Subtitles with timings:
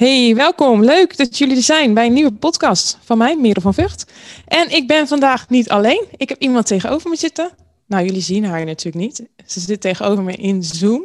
[0.00, 0.84] Hey, welkom.
[0.84, 4.06] Leuk dat jullie er zijn bij een nieuwe podcast van mij, Merel van Vught.
[4.46, 6.04] En ik ben vandaag niet alleen.
[6.16, 7.50] Ik heb iemand tegenover me zitten.
[7.86, 9.28] Nou, jullie zien haar natuurlijk niet.
[9.46, 11.02] Ze zit tegenover me in Zoom.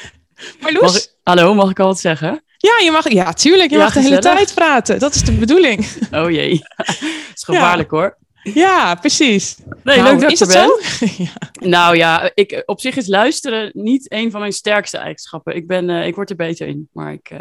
[0.60, 0.82] Marloes?
[0.82, 2.42] Mag ik, hallo, mag ik al wat zeggen?
[2.56, 3.70] Ja, je mag, ja tuurlijk.
[3.70, 4.98] Je mag de hele tijd praten.
[4.98, 5.86] Dat is de bedoeling.
[6.10, 6.58] Oh jee.
[6.76, 6.86] Dat
[7.34, 8.18] is gevaarlijk hoor.
[8.42, 9.56] Ja, precies.
[9.82, 10.78] Nee, nou, leuk dat is het zo?
[11.22, 11.32] ja.
[11.52, 15.56] Nou ja, ik, op zich is luisteren niet een van mijn sterkste eigenschappen.
[15.56, 17.38] Ik, ben, uh, ik word er beter in, maar ik uh,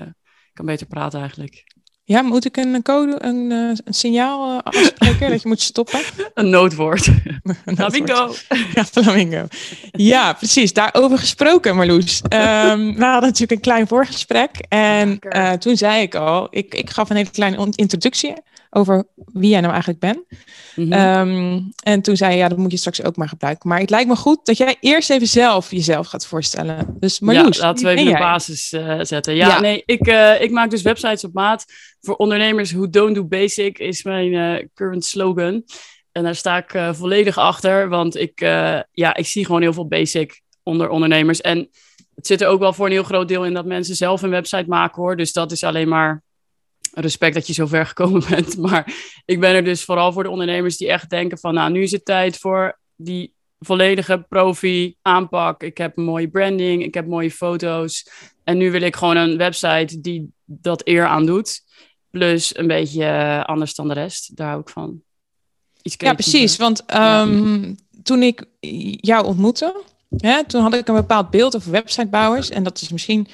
[0.53, 1.63] kan beter praten eigenlijk.
[2.05, 5.99] Ja, moet ik een code, een, uh, een signaal afspreken dat je moet stoppen?
[6.33, 7.09] een noodwoord.
[7.75, 8.33] flamingo.
[8.73, 9.47] Ja, flamingo.
[9.91, 10.73] Ja, precies.
[10.73, 12.21] Daarover gesproken, Marloes.
[12.21, 14.57] Um, we hadden natuurlijk een klein voorgesprek.
[14.69, 15.19] En
[15.59, 18.33] toen zei ik al, ik, ik gaf een hele kleine introductie
[18.73, 20.19] over wie jij nou eigenlijk bent.
[20.75, 20.91] Mhm.
[20.91, 23.69] Ehm, en toen zei je, ja, dat moet je straks ook maar gebruiken.
[23.69, 26.95] Maar het lijkt me goed dat jij eerst even zelf jezelf gaat voorstellen.
[26.99, 29.35] Dus Marloes, ja, laten we even de basis uh, zetten.
[29.35, 31.65] Ja, nee, ik, uh, ik maak dus websites op maat
[32.01, 32.71] voor ondernemers.
[32.71, 35.63] Who don't do basic is mijn uh, current slogan.
[36.11, 38.39] En daar sta ik volledig achter, want ik,
[38.91, 41.41] ja, ik zie gewoon heel veel basic onder ondernemers.
[41.41, 41.69] En
[42.15, 44.29] het zit er ook wel voor een heel groot deel in dat mensen zelf een
[44.29, 45.17] website maken hoor.
[45.17, 46.23] Dus dat is alleen maar
[46.93, 48.57] respect dat je zo ver gekomen bent.
[48.57, 48.93] Maar
[49.25, 51.91] ik ben er dus vooral voor de ondernemers die echt denken van, nou, nu is
[51.91, 55.63] het tijd voor die volledige profi aanpak.
[55.63, 58.07] Ik heb mooie branding, ik heb mooie foto's.
[58.43, 61.61] En nu wil ik gewoon een website die dat eer aan doet.
[62.09, 64.35] Plus een beetje eh, anders dan de rest.
[64.35, 65.01] Daar hou ik van.
[65.81, 66.57] Iets ja, precies.
[66.57, 68.45] Want um, toen ik
[68.97, 69.83] jou ontmoette,
[70.17, 72.49] hè, toen had ik een bepaald beeld over websitebouwers.
[72.49, 73.27] En dat is misschien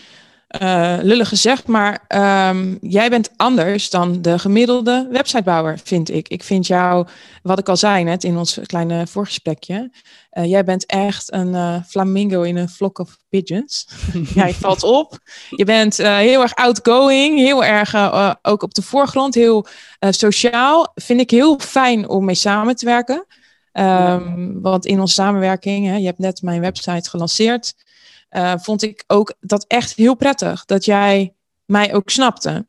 [0.61, 2.05] uh, lullig gezegd, maar
[2.49, 6.27] um, jij bent anders dan de gemiddelde websitebouwer, vind ik.
[6.27, 7.07] Ik vind jou,
[7.43, 9.91] wat ik al zei net in ons kleine voorgesprekje,
[10.31, 13.87] uh, jij bent echt een uh, flamingo in een flock of pigeons.
[14.33, 15.17] jij valt op.
[15.49, 17.95] Je bent heel erg outgoing, heel erg
[18.41, 19.65] ook op de voorgrond, heel
[19.99, 20.91] sociaal.
[20.95, 23.25] Vind ik heel fijn om mee samen te werken.
[23.73, 27.73] Um, want in onze samenwerking, hè, je hebt net mijn website gelanceerd.
[28.31, 30.65] Uh, vond ik ook dat echt heel prettig.
[30.65, 31.33] Dat jij
[31.65, 32.67] mij ook snapte.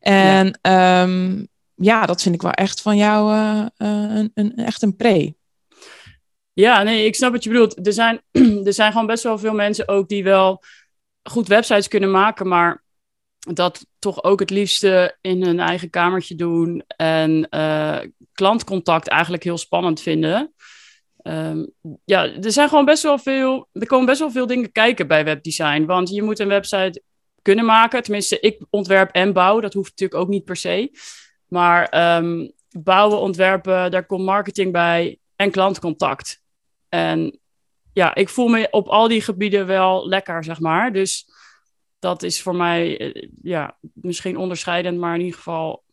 [0.00, 4.82] En ja, um, ja dat vind ik wel echt van jou uh, een, een, echt
[4.82, 5.34] een pre.
[6.52, 7.86] Ja, nee, ik snap wat je bedoelt.
[7.86, 8.20] Er zijn,
[8.66, 10.62] er zijn gewoon best wel veel mensen ook die wel
[11.22, 12.84] goed websites kunnen maken, maar
[13.38, 17.48] dat toch ook het liefste in hun eigen kamertje doen en
[18.32, 20.54] klantcontact eigenlijk heel spannend vinden.
[21.22, 21.72] Um,
[22.04, 23.68] ja, er zijn gewoon best wel veel.
[23.72, 25.84] Er komen best wel veel dingen kijken bij webdesign.
[25.84, 27.02] Want je moet een website
[27.42, 28.02] kunnen maken.
[28.02, 29.60] Tenminste, ik ontwerp en bouw.
[29.60, 30.90] Dat hoeft natuurlijk ook niet per se.
[31.46, 36.42] Maar um, bouwen, ontwerpen, daar komt marketing bij en klantcontact.
[36.88, 37.38] En
[37.92, 40.92] ja, ik voel me op al die gebieden wel lekker, zeg maar.
[40.92, 41.26] Dus
[41.98, 45.84] dat is voor mij, eh, ja, misschien onderscheidend, maar in ieder geval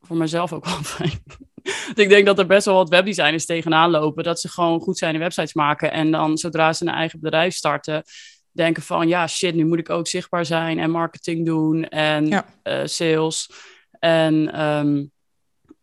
[0.00, 1.22] voor mezelf ook wel fijn.
[1.94, 4.24] ik denk dat er best wel wat webdesigners tegenaan lopen.
[4.24, 5.92] Dat ze gewoon goed zijn in websites maken.
[5.92, 8.02] En dan zodra ze een eigen bedrijf starten,
[8.50, 12.80] denken van ja, shit, nu moet ik ook zichtbaar zijn en marketing doen en eh,
[12.84, 13.50] sales.
[13.98, 15.10] En um,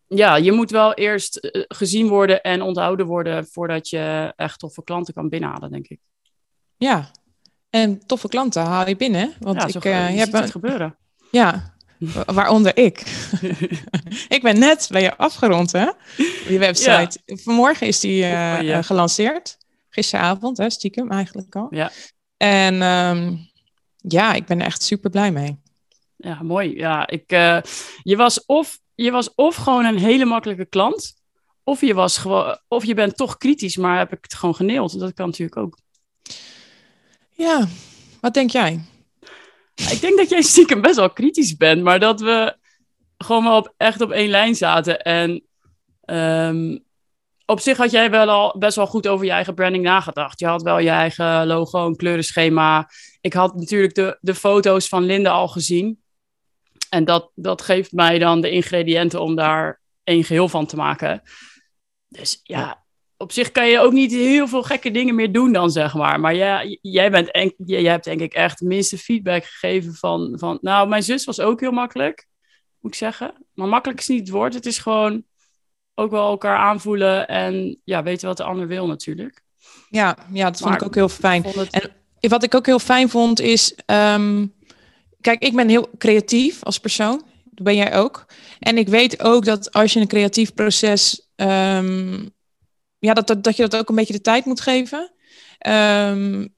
[0.08, 4.84] ja, je moet wel eerst eh, gezien worden en onthouden worden voordat je echt toffe
[4.84, 6.00] klanten kan binnenhalen, denk ik.
[6.78, 7.12] Ja,
[7.69, 9.34] en toffe klanten haal je binnen.
[9.40, 10.97] Want ja, ik, uh, je hebt het gebeuren.
[11.31, 11.75] Ja,
[12.25, 13.00] Waaronder ik.
[14.35, 15.89] ik ben net bij je afgerond, hè?
[16.47, 17.19] Je website.
[17.25, 19.57] Vanmorgen is die uh, gelanceerd.
[19.89, 21.67] Gisteravond, hè, stiekem eigenlijk al.
[21.69, 21.91] Ja.
[22.38, 23.50] En um,
[23.97, 25.59] ja, ik ben er echt super blij mee.
[26.16, 26.75] Ja, mooi.
[26.75, 27.61] Ja, ik, uh,
[28.03, 31.16] je, was of, je was of gewoon een hele makkelijke klant,
[31.63, 35.00] of je, was gewoon, of je bent toch kritisch, maar heb ik het gewoon geneeld.
[35.00, 35.77] Dat kan natuurlijk ook.
[37.29, 37.67] Ja,
[38.22, 38.83] wat denk jij?
[39.91, 42.57] Ik denk dat jij stiekem best wel kritisch bent, maar dat we
[43.18, 45.01] gewoon wel op, echt op één lijn zaten.
[45.01, 45.44] En
[46.06, 46.84] um,
[47.46, 50.40] op zich had jij wel al best wel goed over je eigen branding nagedacht.
[50.40, 52.89] Je had wel je eigen logo, een kleurenschema.
[53.21, 56.04] Ik had natuurlijk de, de foto's van Linde al gezien.
[56.89, 61.21] En dat, dat geeft mij dan de ingrediënten om daar één geheel van te maken.
[62.07, 62.85] Dus ja,
[63.17, 66.19] op zich kan je ook niet heel veel gekke dingen meer doen dan, zeg maar.
[66.19, 70.33] Maar ja, jij, bent en, jij hebt denk ik echt de minste feedback gegeven van,
[70.39, 70.57] van...
[70.62, 72.27] Nou, mijn zus was ook heel makkelijk,
[72.79, 73.33] moet ik zeggen.
[73.53, 74.53] Maar makkelijk is niet het woord.
[74.53, 75.23] Het is gewoon
[75.94, 79.41] ook wel elkaar aanvoelen en ja, weten wat de ander wil natuurlijk.
[79.89, 81.45] Ja, ja dat vond ik ook heel fijn.
[82.19, 83.75] En wat ik ook heel fijn vond is...
[83.85, 84.53] Um,
[85.21, 87.23] kijk, ik ben heel creatief als persoon.
[87.44, 88.25] Dat ben jij ook.
[88.59, 91.29] En ik weet ook dat als je een creatief proces...
[91.35, 92.33] Um,
[93.06, 95.12] ja, dat, dat, dat je dat ook een beetje de tijd moet geven.
[95.68, 96.54] Um,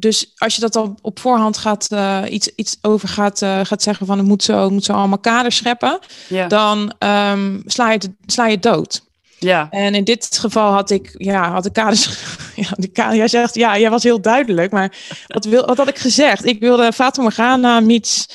[0.00, 3.82] dus als je dat dan op voorhand gaat, uh, iets, iets over gaat, uh, gaat
[3.82, 5.98] zeggen van het moet zo, moet zo allemaal kaders scheppen,
[6.28, 6.46] ja.
[6.46, 9.02] dan um, sla, je het, sla je dood.
[9.38, 9.66] Ja.
[9.70, 12.08] En in dit geval had ik, ja, had de kaders.
[12.54, 14.72] Ja, de jij zegt, ja, jij was heel duidelijk.
[14.72, 14.96] Maar
[15.26, 16.44] wat, wil, wat had ik gezegd?
[16.44, 18.28] Ik wilde Fata Morgana meets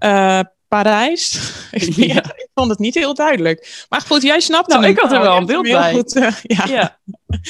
[0.00, 1.40] uh, Parijs.
[2.12, 2.22] ja.
[2.50, 3.86] Ik vond het niet heel duidelijk.
[3.88, 5.92] Maar goed, jij snapt nou, ik had er wel een beeld bij.
[5.92, 6.64] Goed, uh, ja.
[6.66, 6.98] ja.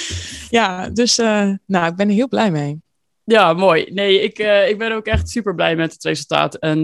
[0.61, 2.83] ja, dus uh, nou, ik ben er heel blij mee.
[3.25, 3.87] Ja, mooi.
[3.93, 6.55] Nee, ik, uh, ik ben ook echt super blij met het resultaat.
[6.55, 6.79] En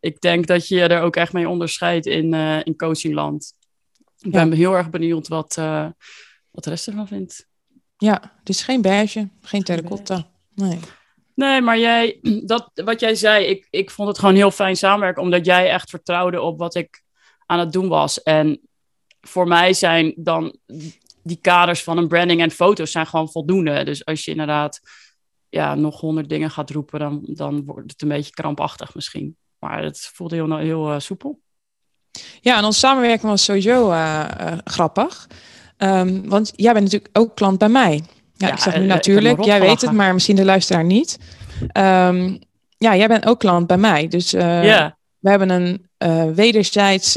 [0.00, 2.34] ik denk dat je er ook echt mee onderscheidt in,
[2.64, 3.52] in coachingland.
[4.18, 5.54] Ik ben heel erg benieuwd wat,
[6.50, 7.46] wat de rest ervan vindt.
[7.96, 10.30] Ja, het is geen beige, geen terracotta.
[10.54, 10.78] Nee.
[11.38, 12.18] Nee, maar jij,
[12.52, 15.90] dat, wat jij zei, ik, ik vond het gewoon heel fijn samenwerken, omdat jij echt
[15.90, 17.02] vertrouwde op wat ik
[17.50, 18.22] aan het doen was.
[18.22, 18.60] En
[19.20, 20.56] voor mij zijn dan
[21.22, 23.84] die kaders van een branding en foto's zijn gewoon voldoende.
[23.84, 24.80] Dus als je inderdaad
[25.48, 29.36] ja, nog honderd dingen gaat roepen, dan, dan wordt het een beetje krampachtig misschien.
[29.58, 31.40] Maar het voelde heel, heel uh, soepel.
[32.40, 35.26] Ja, en onze samenwerking was sowieso uh, uh, grappig.
[35.78, 38.02] Um, want jij bent natuurlijk ook klant bij mij.
[38.34, 41.18] Ja, ja ik zeg nu natuurlijk, jij weet het, maar misschien de luisteraar niet.
[41.60, 42.38] Um,
[42.78, 44.08] ja, jij bent ook klant bij mij.
[44.08, 44.92] Dus yeah.
[45.18, 47.16] We hebben een wederzijds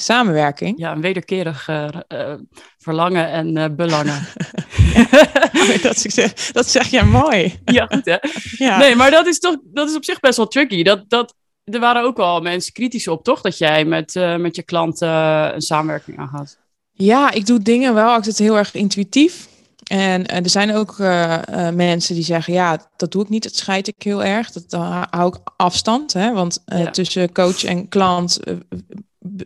[0.00, 0.78] samenwerking.
[0.78, 1.88] Ja, een wederkerig uh,
[2.78, 4.26] verlangen en uh, belangen.
[5.82, 7.58] dat, zeg, dat zeg je mooi.
[7.64, 8.16] ja, goed hè?
[8.56, 8.78] Ja.
[8.78, 10.82] Nee, maar dat is toch dat is op zich best wel tricky.
[10.82, 11.34] Dat, dat,
[11.64, 13.40] er waren ook wel mensen kritisch op, toch?
[13.40, 15.08] Dat jij met, uh, met je klanten
[15.54, 16.58] een samenwerking aangaat.
[16.92, 19.48] Ja, ik doe dingen wel altijd heel erg intuïtief.
[19.86, 23.56] En er zijn ook uh, uh, mensen die zeggen, ja, dat doe ik niet, dat
[23.56, 24.52] scheid ik heel erg.
[24.52, 26.32] Dat, dan hou ik afstand, hè?
[26.32, 26.90] want uh, ja.
[26.90, 28.40] tussen coach en klant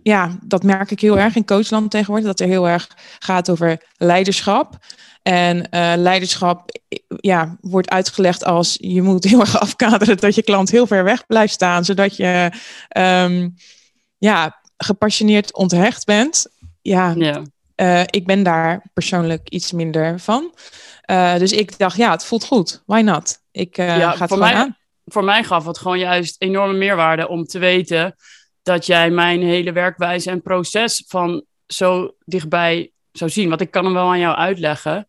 [0.02, 2.26] ja, dat merk ik heel erg in coachland tegenwoordig.
[2.26, 2.88] Dat er heel erg
[3.19, 4.78] gaat over leiderschap.
[5.22, 5.69] En
[6.00, 11.04] leiderschap ja, wordt uitgelegd als je moet heel erg afkaderen dat je klant heel ver
[11.04, 12.52] weg blijft staan, zodat je
[12.98, 13.54] um,
[14.19, 16.46] ja, gepassioneerd onthecht bent.
[16.82, 17.42] Ja, ja.
[17.80, 20.54] Uh, ik ben daar persoonlijk iets minder van.
[21.10, 22.82] Uh, dus ik dacht, ja, het voelt goed.
[22.86, 23.38] Why not?
[23.50, 24.76] Ik ja, ga het voor mij, aan.
[25.04, 28.16] Voor mij gaf het gewoon juist enorme meerwaarde om te weten
[28.62, 33.48] dat jij mijn hele werkwijze en proces van zo dichtbij zou zien.
[33.48, 35.08] Want ik kan hem wel aan jou uitleggen.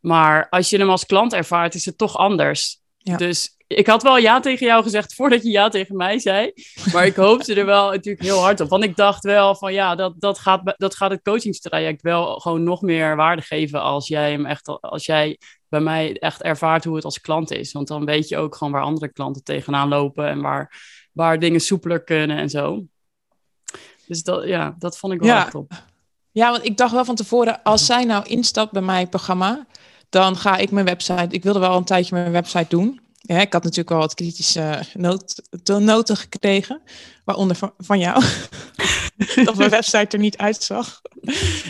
[0.00, 2.80] Maar als je hem als klant ervaart, is het toch anders.
[2.98, 3.16] Ja.
[3.16, 6.52] Dus ik had wel ja tegen jou gezegd voordat je ja tegen mij zei.
[6.92, 8.68] Maar ik hoopte er wel natuurlijk heel hard op.
[8.68, 12.62] Want ik dacht wel van ja, dat, dat, gaat, dat gaat het coachingstraject wel gewoon
[12.62, 15.38] nog meer waarde geven als jij hem echt als jij
[15.68, 17.72] bij mij echt ervaart hoe het als klant is.
[17.72, 20.72] Want dan weet je ook gewoon waar andere klanten tegenaan lopen en waar
[21.12, 22.84] waar dingen soepeler kunnen en zo.
[24.06, 25.42] Dus dat, ja, dat vond ik wel ja.
[25.42, 25.72] echt top.
[26.30, 29.66] Ja, want ik dacht wel van tevoren, als zij nou instapt bij mijn programma,
[30.08, 31.26] dan ga ik mijn website.
[31.30, 33.00] Ik wilde wel een tijdje mijn website doen.
[33.22, 34.82] Ja, ik had natuurlijk wel wat kritische
[35.64, 36.82] noten gekregen,
[37.24, 38.22] waaronder van, van jou.
[39.44, 41.00] dat mijn website er niet uitzag.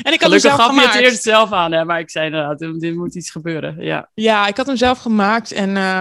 [0.02, 0.92] En ik had Gelukkig gaf gemaakt.
[0.92, 1.84] je het eerst zelf aan, hè?
[1.84, 3.76] maar ik zei inderdaad, dit moet iets gebeuren.
[3.78, 6.00] Ja, ja ik had hem zelf gemaakt en uh,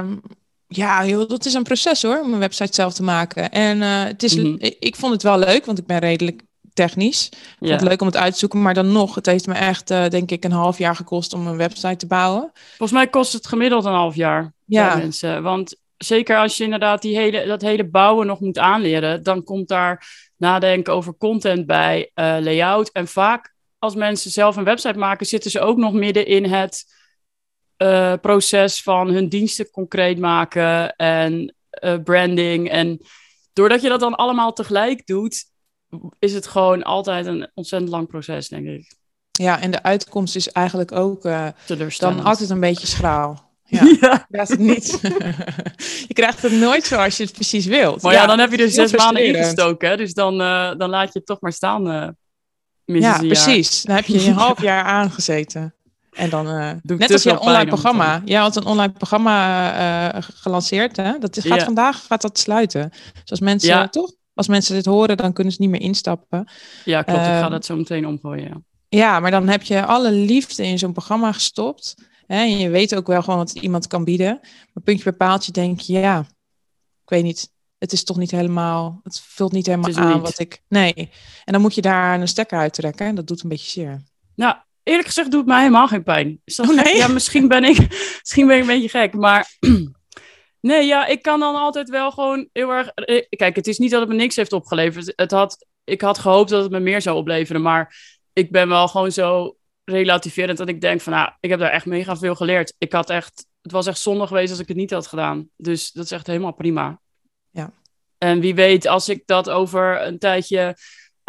[0.68, 3.52] ja, joh, dat is een proces hoor, om een website zelf te maken.
[3.52, 4.58] En uh, het is, mm-hmm.
[4.80, 6.42] ik vond het wel leuk, want ik ben redelijk
[6.74, 7.30] technisch.
[7.32, 9.54] Ik vond het leuk om het uit te zoeken, maar dan nog, het heeft me
[9.54, 12.52] echt, uh, denk ik, een half jaar gekost om een website te bouwen.
[12.54, 14.54] Volgens mij kost het gemiddeld een half jaar.
[14.66, 14.96] Ja.
[14.96, 15.44] Mensen.
[15.44, 19.68] Want zeker als je inderdaad die hele, dat hele bouwen nog moet aanleren, dan komt
[19.68, 22.90] daar nadenken over content bij, uh, layout.
[22.92, 26.86] En vaak als mensen zelf een website maken, zitten ze ook nog midden in het
[27.78, 32.70] uh, proces van hun diensten concreet maken en uh, branding.
[32.70, 33.02] En
[33.54, 35.46] doordat je dat dan allemaal tegelijk doet,
[36.20, 38.98] is het gewoon altijd een ontzettend lang proces, denk ik.
[39.32, 41.48] Ja, en de uitkomst is eigenlijk ook uh,
[41.98, 43.38] dan altijd een beetje schraal.
[43.72, 44.26] Ja, ja.
[44.30, 45.00] het niet.
[46.08, 48.02] je krijgt het nooit zoals je het precies wilt.
[48.02, 49.98] Maar ja, dan heb je er zes maanden in gestoken.
[49.98, 50.38] Dus dan,
[50.78, 52.16] dan laat je het toch maar staan.
[52.86, 53.82] ja, precies.
[53.82, 55.74] Dan heb je een half jaar aangezeten.
[56.20, 58.22] En dan, uh, net als je online programma.
[58.26, 60.98] Jij had een online programma uh, gelanceerd.
[60.98, 61.18] Hè?
[61.20, 62.90] Dat is, gaat vandaag gaat dat sluiten.
[62.90, 63.88] Dus als mensen, ja.
[63.88, 64.12] toch?
[64.40, 66.50] Als mensen dit horen, dan kunnen ze niet meer instappen.
[66.86, 67.20] Ja, klopt.
[67.20, 68.48] Ik ga ehm, dat zo meteen omgooien.
[68.48, 68.62] Ja.
[68.90, 71.96] ja, maar dan heb je alle liefde in zo'n programma gestopt.
[72.28, 72.36] Hè?
[72.36, 74.40] En je weet ook wel gewoon wat iemand kan bieden.
[74.74, 76.20] Maar puntje bij paaltje denk je, ja,
[77.04, 77.52] ik weet niet.
[77.78, 80.22] Het is toch niet helemaal, het vult niet helemaal aan niet.
[80.22, 80.62] wat ik.
[80.68, 80.94] Nee.
[81.44, 83.06] En dan moet je daar een stekker uittrekken.
[83.06, 84.04] En dat doet een beetje zeer.
[84.36, 86.42] Nou, eerlijk gezegd doet het mij helemaal geen pijn.
[86.44, 86.96] Is dat oh, nee?
[86.96, 87.78] Ja, misschien ben, ik,
[88.22, 89.48] misschien ben ik een beetje gek, maar...
[90.62, 92.88] nee, ja, ik kan dan altijd wel gewoon heel erg...
[92.88, 95.14] Eh, kijk, het is niet dat het me niks heeft opgeleverd.
[95.16, 97.96] Het had, ik had gehoopt dat het me meer zou opleveren, maar
[98.34, 101.86] ik ben wel gewoon zo relativerend dat ik denk van, nou, ik heb daar echt
[101.86, 102.74] mega veel geleerd.
[102.78, 105.50] Ik had echt het was echt zonde geweest als ik het niet had gedaan.
[105.56, 107.00] Dus dat is echt helemaal prima.
[107.50, 107.74] Ja.
[108.18, 110.78] En wie weet, als ik dat over een tijdje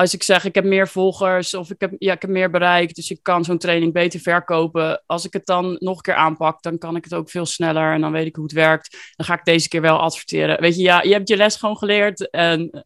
[0.01, 2.95] als ik zeg ik heb meer volgers of ik heb, ja, ik heb meer bereik,
[2.95, 5.03] dus ik kan zo'n training beter verkopen.
[5.07, 7.93] Als ik het dan nog een keer aanpak, dan kan ik het ook veel sneller
[7.93, 9.13] en dan weet ik hoe het werkt.
[9.17, 10.61] Dan ga ik deze keer wel adverteren.
[10.61, 12.85] Weet je, ja, je hebt je les gewoon geleerd en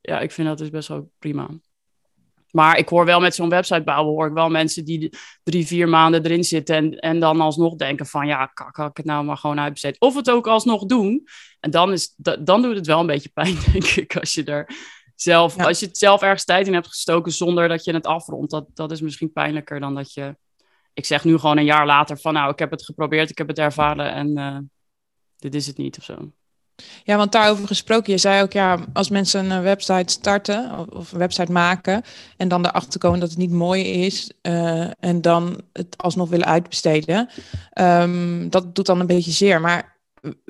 [0.00, 1.48] ja, ik vind dat dus best wel prima.
[2.50, 5.88] Maar ik hoor wel met zo'n website bouwen, hoor ik wel mensen die drie, vier
[5.88, 9.24] maanden erin zitten en, en dan alsnog denken van ja, kan, kan ik het nou
[9.24, 10.00] maar gewoon uitbesteden.
[10.00, 11.26] Of het ook alsnog doen.
[11.60, 14.66] En dan, is, dan doet het wel een beetje pijn, denk ik, als je er
[15.16, 18.50] zelf, als je het zelf ergens tijd in hebt gestoken zonder dat je het afrondt,
[18.50, 20.36] dat, dat is misschien pijnlijker dan dat je.
[20.92, 23.48] Ik zeg nu gewoon een jaar later van nou, ik heb het geprobeerd, ik heb
[23.48, 24.58] het ervaren en uh,
[25.36, 26.32] dit is het niet of zo.
[27.04, 31.18] Ja, want daarover gesproken, je zei ook ja, als mensen een website starten of een
[31.18, 32.02] website maken
[32.36, 36.46] en dan erachter komen dat het niet mooi is uh, en dan het alsnog willen
[36.46, 37.28] uitbesteden,
[37.80, 39.60] um, dat doet dan een beetje zeer.
[39.60, 39.95] Maar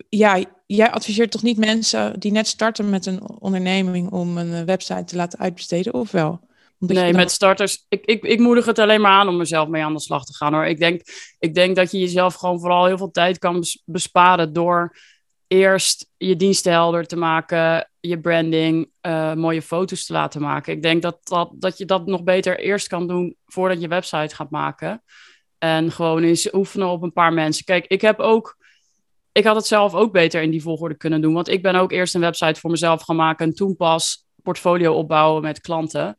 [0.09, 5.05] ja, jij adviseert toch niet mensen die net starten met een onderneming om een website
[5.05, 6.41] te laten uitbesteden, of wel?
[6.79, 7.87] nee, met starters.
[7.89, 10.35] Ik, ik, ik moedig het alleen maar aan om mezelf mee aan de slag te
[10.35, 10.67] gaan hoor.
[10.67, 11.03] Ik denk,
[11.39, 14.97] ik denk dat je jezelf gewoon vooral heel veel tijd kan besparen door
[15.47, 20.73] eerst je diensten helder te maken, je branding, uh, mooie foto's te laten maken.
[20.73, 24.35] Ik denk dat, dat, dat je dat nog beter eerst kan doen voordat je website
[24.35, 25.03] gaat maken.
[25.59, 27.65] En gewoon eens oefenen op een paar mensen.
[27.65, 28.56] Kijk, ik heb ook
[29.37, 31.35] ik had het zelf ook beter in die volgorde kunnen doen.
[31.35, 34.95] Want ik ben ook eerst een website voor mezelf gaan maken en toen pas portfolio
[34.95, 36.17] opbouwen met klanten.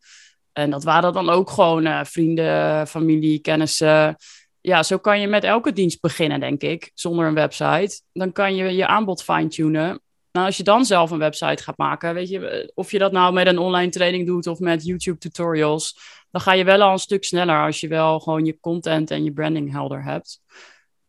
[0.53, 4.15] En dat waren dan ook gewoon uh, vrienden, familie, kennissen.
[4.61, 8.01] Ja, zo kan je met elke dienst beginnen, denk ik, zonder een website.
[8.13, 10.01] Dan kan je je aanbod fine-tunen.
[10.31, 13.11] Nou, als je dan zelf een website gaat maken, weet je, eh, of je dat
[13.11, 15.99] nou met een online training doet of met YouTube tutorials,
[16.31, 19.23] dan ga je wel al een stuk sneller als je wel gewoon je content en
[19.23, 20.41] je branding helder hebt.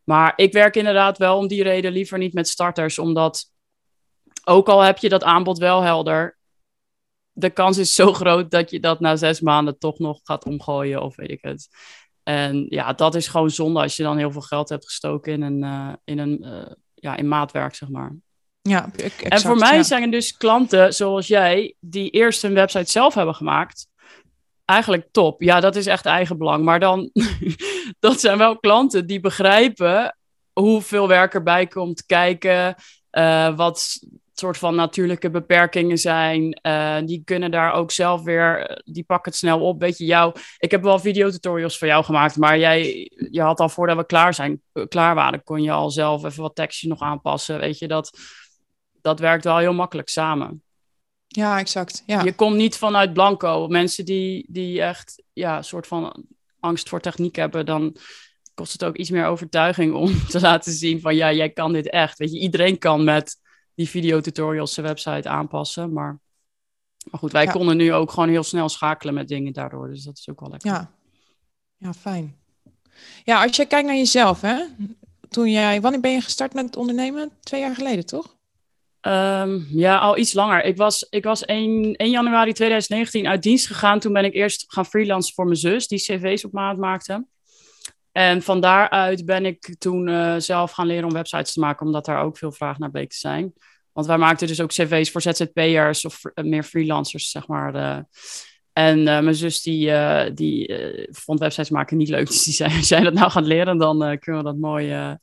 [0.09, 3.45] Maar ik werk inderdaad wel om die reden liever niet met starters, omdat
[4.43, 6.37] ook al heb je dat aanbod wel helder,
[7.31, 11.01] de kans is zo groot dat je dat na zes maanden toch nog gaat omgooien
[11.01, 11.67] of weet ik het.
[12.23, 15.41] En ja, dat is gewoon zonde als je dan heel veel geld hebt gestoken in
[15.41, 18.15] een, uh, in een uh, ja, in maatwerk, zeg maar.
[18.61, 22.91] Ja, exact, en voor mij zijn er dus klanten zoals jij, die eerst een website
[22.91, 23.87] zelf hebben gemaakt
[24.69, 25.41] eigenlijk top.
[25.41, 26.63] Ja, dat is echt eigenbelang.
[26.63, 27.09] Maar dan,
[27.99, 30.17] dat zijn wel klanten die begrijpen
[30.53, 32.75] hoeveel werk erbij komt kijken,
[33.11, 33.99] uh, wat
[34.33, 36.59] soort van natuurlijke beperkingen zijn.
[36.61, 39.79] Uh, die kunnen daar ook zelf weer, die pakken het snel op.
[39.79, 43.69] Weet je, jou, ik heb wel videotutorials voor jou gemaakt, maar jij, je had al
[43.69, 47.59] voordat we klaar, zijn, klaar waren, kon je al zelf even wat tekstjes nog aanpassen.
[47.59, 48.19] Weet je, dat,
[49.01, 50.63] dat werkt wel heel makkelijk samen.
[51.31, 52.03] Ja, exact.
[52.05, 52.23] Ja.
[52.23, 53.67] Je komt niet vanuit blanco.
[53.67, 56.25] Mensen die, die echt ja, een soort van
[56.59, 57.95] angst voor techniek hebben, dan
[58.53, 61.89] kost het ook iets meer overtuiging om te laten zien van ja, jij kan dit
[61.89, 62.17] echt.
[62.17, 63.37] Weet je, iedereen kan met
[63.75, 66.19] die videotutorials zijn website aanpassen, maar,
[67.11, 70.17] maar goed, wij konden nu ook gewoon heel snel schakelen met dingen daardoor, dus dat
[70.17, 70.71] is ook wel lekker.
[70.71, 70.91] Ja,
[71.77, 72.37] ja fijn.
[73.23, 74.63] Ja, als je kijkt naar jezelf, hè?
[75.29, 77.31] Toen jij, wanneer ben je gestart met ondernemen?
[77.39, 78.37] Twee jaar geleden, toch?
[79.01, 80.63] Um, ja, al iets langer.
[80.63, 83.99] Ik was, ik was 1, 1 januari 2019 uit dienst gegaan.
[83.99, 87.25] Toen ben ik eerst gaan freelancen voor mijn zus, die cv's op maat maakte.
[88.11, 92.05] En van daaruit ben ik toen uh, zelf gaan leren om websites te maken, omdat
[92.05, 93.53] daar ook veel vraag naar bleek te zijn.
[93.91, 97.75] Want wij maakten dus ook cv's voor ZZP'ers of uh, meer freelancers, zeg maar.
[97.75, 97.99] Uh,
[98.73, 99.93] en mijn zus die,
[100.33, 100.73] die
[101.09, 102.27] vond websites maken niet leuk.
[102.31, 105.17] Dus die zei, als jij dat nou gaat leren, dan kunnen we dat mooi,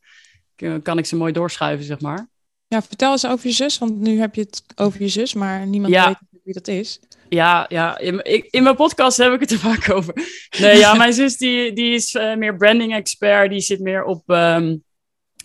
[0.82, 2.28] kan ik ze mooi doorschuiven, zeg maar.
[2.68, 5.66] Ja, vertel eens over je zus, want nu heb je het over je zus, maar
[5.66, 7.00] niemand weet wie dat is.
[7.28, 10.14] Ja, ja in, in, mijn podcast heb ik het er vaak over.
[10.58, 14.22] Nee, ja, mijn zus die, die is uh, meer branding expert, die zit meer op
[14.26, 14.84] um,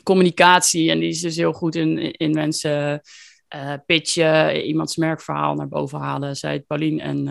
[0.04, 3.02] communicatie en die is dus heel goed in, in mensen
[3.56, 6.36] uh, pitchen, iemands merkverhaal naar boven halen.
[6.36, 7.28] Zij heet Pauline en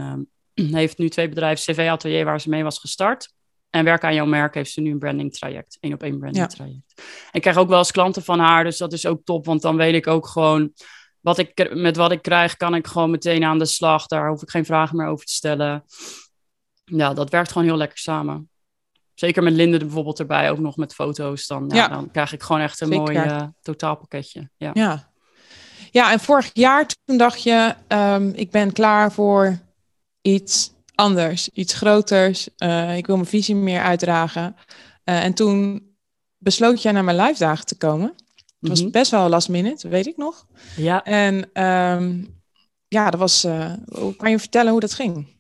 [0.55, 3.33] uh, heeft nu twee bedrijven, CV Atelier, waar ze mee was gestart.
[3.71, 5.77] En werken aan jouw merk heeft ze nu een branding traject.
[5.81, 6.93] één op één branding traject.
[6.97, 9.47] En ik krijg ook wel eens klanten van haar, dus dat is ook top.
[9.47, 10.73] Want dan weet ik ook gewoon,
[11.21, 14.07] wat ik, met wat ik krijg, kan ik gewoon meteen aan de slag.
[14.07, 15.85] Daar hoef ik geen vragen meer over te stellen.
[16.85, 18.51] Ja, dat werkt gewoon heel lekker samen.
[19.15, 21.47] Zeker met Linde bijvoorbeeld erbij, ook nog met foto's.
[21.47, 24.51] Dan, ja, dan krijg ik gewoon echt een mooi uh, totaalpakketje.
[24.57, 24.71] Ja.
[24.73, 25.09] ja.
[25.91, 29.59] Ja, en vorig jaar toen dacht je, um, ik ben klaar voor
[30.23, 32.49] iets anders, iets groters.
[32.59, 34.57] Uh, ik wil mijn visie meer uitdragen.
[35.05, 35.89] Uh, en toen
[36.39, 38.15] besloot jij naar mijn live dagen te komen.
[38.61, 38.91] Het was mhm.
[38.91, 40.47] best wel last minute, weet ik nog.
[40.77, 41.05] Ja.
[41.05, 42.41] En um,
[42.89, 43.45] ja, dat was.
[43.45, 43.73] Uh,
[44.17, 45.39] kan je vertellen hoe dat ging?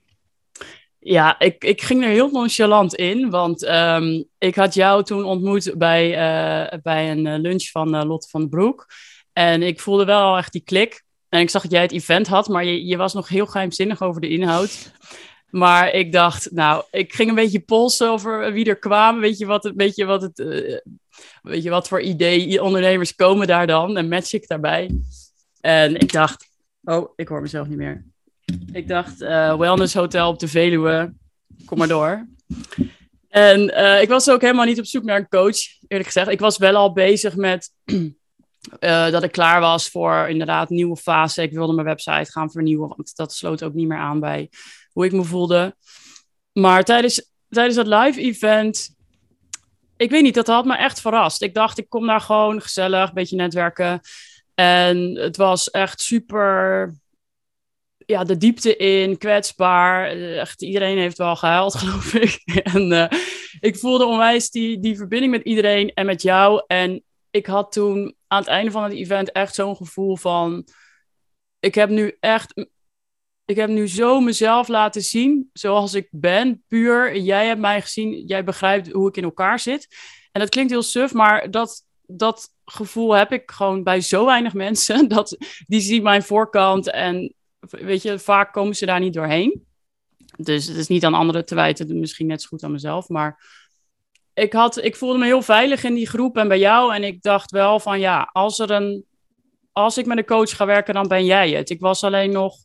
[0.98, 5.74] Ja, ik, ik ging er heel nonchalant in, want um, ik had jou toen ontmoet
[5.76, 8.86] bij, uh, bij een lunch van uh, Lotte van den Broek.
[9.32, 11.04] En ik voelde wel echt die klik.
[11.28, 14.02] En ik zag dat jij het event had, maar je, je was nog heel geheimzinnig
[14.02, 14.92] over de inhoud.
[15.50, 19.20] Maar ik dacht, nou, ik ging een beetje polsen over wie er kwamen.
[19.20, 20.78] Weet je wat het, weet je wat het, uh,
[21.42, 23.96] weet je wat voor idee ondernemers komen daar dan?
[23.96, 24.90] En match ik daarbij.
[25.60, 26.48] En ik dacht,
[26.84, 28.04] oh, ik hoor mezelf niet meer.
[28.72, 31.12] Ik dacht, uh, wellness hotel op de Veluwe,
[31.64, 32.26] kom maar door.
[33.28, 36.28] En uh, ik was ook helemaal niet op zoek naar een coach, eerlijk gezegd.
[36.28, 37.72] Ik was wel al bezig met
[39.10, 41.42] dat ik klaar was voor inderdaad nieuwe fase.
[41.42, 44.48] Ik wilde mijn website gaan vernieuwen, want dat sloot ook niet meer aan bij
[44.92, 45.76] hoe ik me voelde.
[46.52, 48.94] Maar tijdens, tijdens dat live event,
[49.96, 51.42] ik weet niet, dat had me echt verrast.
[51.42, 54.00] Ik dacht, ik kom daar gewoon gezellig, een beetje netwerken.
[54.54, 56.94] En het was echt super,
[57.96, 60.06] ja, de diepte in, kwetsbaar.
[60.36, 62.40] Echt, iedereen heeft wel gehuild, geloof ik.
[62.62, 63.06] en uh,
[63.60, 66.62] ik voelde onwijs die, die verbinding met iedereen en met jou.
[66.66, 70.66] En ik had toen aan het einde van het event echt zo'n gevoel van...
[71.58, 72.68] Ik heb nu echt...
[73.50, 77.16] Ik heb nu zo mezelf laten zien zoals ik ben, puur.
[77.16, 79.96] Jij hebt mij gezien, jij begrijpt hoe ik in elkaar zit.
[80.32, 84.54] En dat klinkt heel suf, maar dat, dat gevoel heb ik gewoon bij zo weinig
[84.54, 85.08] mensen.
[85.14, 89.66] Dat, die zien mijn voorkant en weet je, vaak komen ze daar niet doorheen.
[90.36, 93.08] Dus het is niet aan anderen te wijten, misschien net zo goed aan mezelf.
[93.08, 93.44] Maar
[94.34, 96.94] ik, had, ik voelde me heel veilig in die groep en bij jou.
[96.94, 99.04] En ik dacht wel van ja, als, er een,
[99.72, 101.70] als ik met een coach ga werken, dan ben jij het.
[101.70, 102.56] Ik was alleen nog,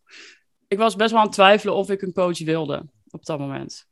[0.76, 3.86] ik was best wel aan het twijfelen of ik een coach wilde op dat moment.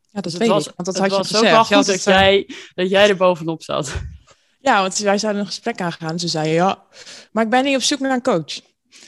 [0.00, 1.44] Ja, dat dus weet was, ik, want dat het had je was gezegd.
[1.44, 3.92] ook wel goed dat het, jij, dat jij er bovenop zat.
[4.62, 6.18] Ja, want wij zouden een gesprek aangaan.
[6.18, 6.82] Ze zeiden ja,
[7.32, 8.60] maar ik ben niet op zoek naar een coach.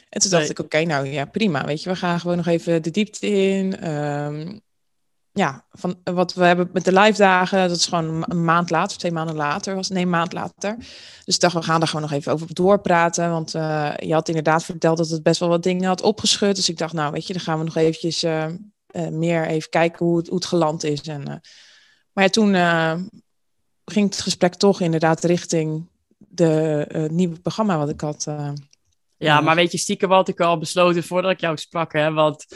[0.08, 1.64] En toen dacht ik, oké, nou ja, prima.
[1.64, 3.76] Weet je, we gaan gewoon nog even de diepte in.
[3.76, 4.58] Ehm,
[5.32, 8.44] ja, van wat we hebben met de live dagen, dat is gewoon een ma- een
[8.44, 10.76] maand later, twee maanden later was, nee, een maand later.
[11.24, 13.30] Dus ik dacht, we gaan er gewoon nog even over doorpraten.
[13.30, 16.56] Want eh, je had inderdaad verteld dat het best wel wat dingen had opgeschud.
[16.56, 18.44] Dus ik dacht, nou, weet je, dan gaan we nog eventjes eh,
[18.86, 21.00] eh, meer even kijken hoe het, hoe het geland is.
[21.00, 21.34] En, eh,
[22.12, 22.94] maar ja, toen eh,
[23.84, 28.26] ging het gesprek toch inderdaad richting de eh, nieuwe programma wat ik had.
[28.26, 28.50] eh,
[29.16, 32.46] Ja, maar weet je, stiekem had ik al besloten voordat ik jou sprak, hè, want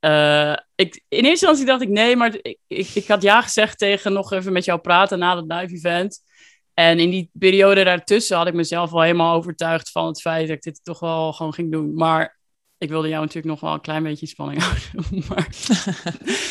[0.00, 3.78] eh, ik, in eerste instantie dacht ik nee, maar ik, ik, ik had ja gezegd
[3.78, 6.26] tegen nog even met jou praten na dat live event.
[6.74, 10.56] En in die periode daartussen had ik mezelf wel helemaal overtuigd van het feit dat
[10.56, 11.94] ik dit toch wel gewoon ging doen.
[11.94, 12.38] Maar
[12.78, 15.24] ik wilde jou natuurlijk nog wel een klein beetje in spanning houden.
[15.28, 15.48] maar...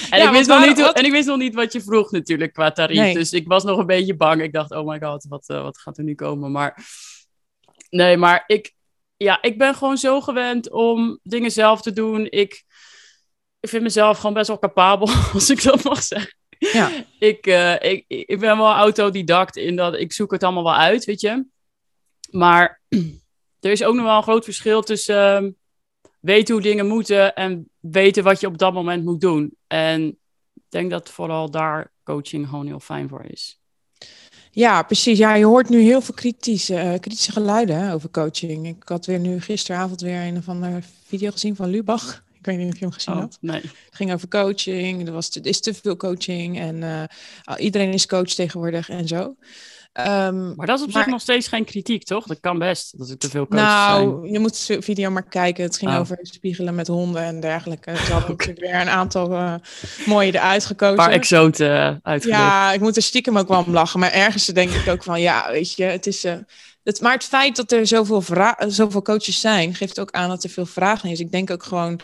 [0.10, 2.12] en, Ja, ik wist nog niet, wat- en ik wist nog niet wat je vroeg
[2.12, 2.98] natuurlijk qua tarief.
[2.98, 3.14] Nee.
[3.14, 4.42] Dus ik was nog een beetje bang.
[4.42, 6.52] Ik dacht, oh my god, wat, eh, wat gaat er nu komen?
[6.52, 6.86] Maar
[7.90, 8.74] nee, maar ik,
[9.18, 12.28] ja, ik ben gewoon zo gewend om dingen zelf te doen.
[12.30, 12.64] Ik,
[13.68, 16.34] ik vind mezelf gewoon best wel capabel, als ik dat mag zeggen.
[16.58, 16.92] ja.
[17.20, 21.06] Ik, eh, ik, ik ben wel autodidact in dat ik zoek het allemaal wel uit,
[21.06, 21.46] weet je.
[22.32, 22.82] Maar
[23.60, 25.52] er is ook nog wel een groot verschil tussen ehm,
[26.20, 29.56] weten hoe dingen moeten en weten wat je op dat moment moet doen.
[29.68, 30.08] En
[30.54, 33.60] ik denk dat vooral daar coaching gewoon heel fijn voor is.
[34.52, 35.18] Ja, precies.
[35.18, 38.68] Ja, je hoort nu heel veel kritische, eh, kritische geluiden over coaching.
[38.68, 42.26] Ik had weer nu gisteravond weer een of andere video gezien van Lubach.
[42.48, 43.38] Ik weet niet of je hem gezien Oh, had.
[43.42, 43.62] nee.
[43.62, 45.08] Het ging over coaching.
[45.08, 49.36] Er was te, is te veel coaching en eh, iedereen is coach tegenwoordig en zo.
[49.94, 52.26] Ehm, Maar dat is op Maar- zich nog steeds geen kritiek, toch?
[52.26, 54.34] Dat kan best, dat er te veel coaches nou, zijn.
[54.34, 55.64] je moet de video maar kijken.
[55.64, 56.00] Het ging Oh.
[56.00, 57.96] over spiegelen met honden en dergelijke.
[57.96, 59.54] Ze hadden natuurlijk weer een aantal eh,
[60.06, 60.96] mooie eruit Een gekozen.
[60.96, 62.40] paar exoten uitgelicht.
[62.42, 64.00] Ja, ik moet er stiekem ook wel om lachen.
[64.00, 66.24] Maar ergens denk ik ook van, ja, weet je, het is...
[66.24, 66.36] eh,
[66.84, 68.24] het, maar het feit dat er zoveel,
[68.68, 71.20] zoveel coaches zijn, geeft ook aan dat er veel vragen is.
[71.20, 72.00] Ik denk ook gewoon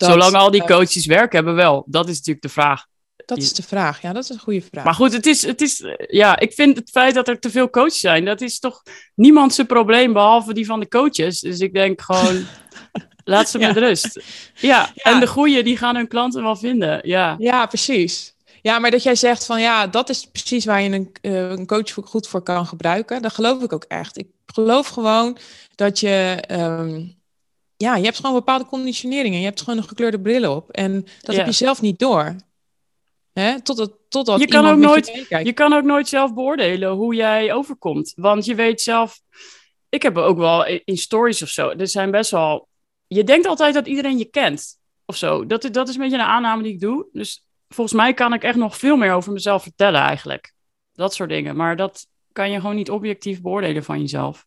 [0.00, 0.10] dat...
[0.10, 1.84] Zolang al die eh, coaches werk hebben, wel.
[1.86, 2.86] Dat is natuurlijk de vraag.
[3.26, 4.02] dat is de vraag.
[4.02, 4.84] Ja, dat is een goede vraag.
[4.84, 7.50] Maar goed, het is, het is, eh, ja, ik vind het feit dat er te
[7.50, 8.82] veel coaches zijn, dat is toch
[9.14, 11.40] niemand zijn probleem behalve die van de coaches.
[11.40, 12.44] Dus ik denk gewoon,
[13.24, 13.66] laat ze Ja.
[13.66, 14.20] met rust.
[14.54, 15.12] Ja, Ja.
[15.12, 17.00] en de goeie, die gaan hun klanten wel vinden.
[17.08, 18.34] Ja, Ja, precies.
[18.62, 21.66] Ja, maar dat jij zegt van ja, dat is precies waar je een, eh, een
[21.66, 23.22] coach goed voor kan gebruiken.
[23.22, 24.18] Dat geloof ik ook echt.
[24.18, 25.36] Ik geloof gewoon
[25.74, 27.02] dat je, ehm,
[27.80, 29.38] ja, je hebt gewoon bepaalde conditioneringen.
[29.38, 30.70] Je hebt gewoon een gekleurde bril op.
[30.70, 31.36] En dat Ja.
[31.36, 32.36] heb je zelf niet door.
[33.32, 33.60] Hè?
[33.62, 37.52] Totdat, totdat Je kan ook nooit- je je kan ook nooit zelf beoordelen hoe jij
[37.52, 38.12] overkomt.
[38.16, 39.20] Want je weet zelf,
[39.88, 42.68] ik heb ook wel in stories of zo, er zijn best wel,
[43.06, 45.46] je denkt altijd dat iedereen je kent of zo.
[45.46, 47.06] Dat, is- dat is een beetje een aanname die ik doe.
[47.12, 50.52] Dus volgens mij kan ik echt nog veel meer over mezelf vertellen eigenlijk.
[50.92, 51.56] Dat soort dingen.
[51.56, 54.46] Maar dat kan je gewoon niet objectief beoordelen van jezelf.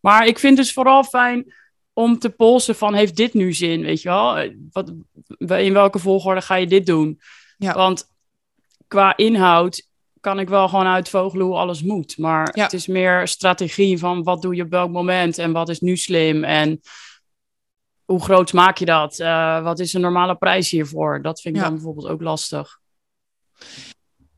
[0.00, 1.54] Maar ik vind dus vooral fijn
[1.98, 4.38] om te polsen van, heeft dit nu zin, weet je wel?
[4.38, 4.92] Eh, Wat,
[5.38, 7.20] in welke volgorde ga je dit doen?
[7.56, 7.74] Ja.
[7.74, 8.10] Want
[8.86, 9.86] qua inhoud
[10.20, 12.18] kan ik wel gewoon uitvogelen hoe alles moet.
[12.18, 15.80] Maar het is meer strategie van wat doe je op welk moment en wat is
[15.80, 16.80] nu slim en
[18.04, 19.18] hoe groot maak je dat?
[19.18, 21.22] Uh, wat is een normale prijs hiervoor?
[21.22, 22.78] Dat vind ik dan bijvoorbeeld ook lastig.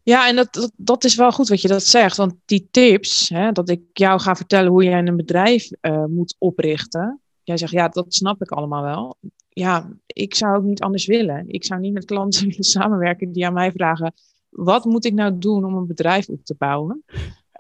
[0.03, 2.17] Ja, en dat, dat, dat, is wel goed wat je dat zegt.
[2.17, 6.37] Want die tips, hè, dat ik jou ga vertellen hoe jij een bedrijf uh, moet
[6.39, 7.20] oprichten.
[7.43, 9.17] Jij zegt, ja, dat snap ik allemaal wel.
[9.49, 11.45] Ja, ik zou ook niet anders willen.
[11.49, 14.13] Ik zou niet met klanten willen samenwerken die aan mij vragen:
[14.49, 17.05] wat moet ik nou doen om een bedrijf op te bouwen?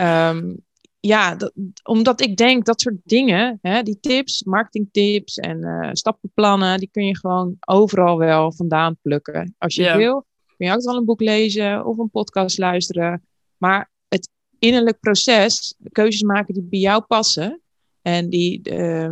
[0.00, 0.64] Um,
[1.00, 6.78] ja, dat, omdat ik denk dat soort dingen, hè, die tips, marketingtips en uh, stappenplannen,
[6.78, 9.54] die kun je gewoon overal wel vandaan plukken.
[9.58, 13.26] Als je wil, kun je ook wel een boek lezen of een podcast luisteren.
[13.56, 17.60] Maar het innerlijk proces, keuzes maken die bij jou passen
[18.02, 19.10] en die, uh,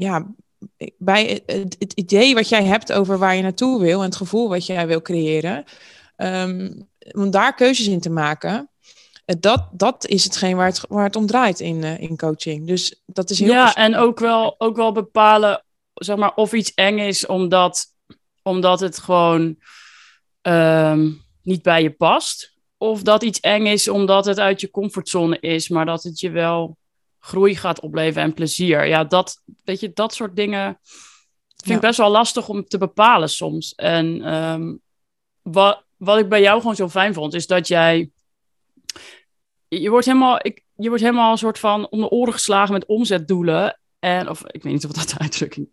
[0.00, 0.26] ja,
[0.98, 4.48] bij het, het, idee wat jij hebt over waar je naartoe wil en het gevoel
[4.48, 5.64] wat jij wil creëren,
[6.16, 8.70] um, om daar keuzes in te maken
[9.24, 12.66] dat, dat is hetgeen waar het, waar het om draait in, uh, in coaching.
[12.66, 16.74] Dus dat is heel Ja, en ook wel, ook wel bepalen, zeg maar, of iets
[16.74, 17.86] eng is omdat,
[18.42, 19.56] omdat het gewoon
[20.42, 22.58] um, niet bij je past.
[22.76, 26.30] Of dat iets eng is omdat het uit je comfortzone is, maar dat het je
[26.30, 26.76] wel
[27.20, 28.86] groei gaat opleveren en plezier.
[28.86, 30.78] Ja, dat, weet je, dat soort dingen
[31.56, 31.74] vind ja.
[31.74, 33.74] ik best wel lastig om te bepalen soms.
[33.74, 34.80] En um,
[35.42, 38.10] wat, wat ik bij jou gewoon zo fijn vond, is dat jij
[39.78, 42.86] je wordt helemaal, ik, je wordt helemaal een soort van om de oren geslagen met
[42.86, 43.80] omzetdoelen.
[43.98, 45.68] En, of ik weet niet of dat uitdrukking.